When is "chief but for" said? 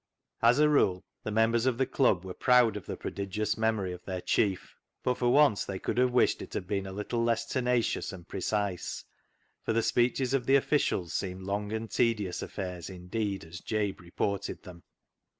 4.19-5.29